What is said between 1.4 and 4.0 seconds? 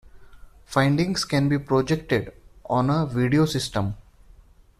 be projected on a videosystem.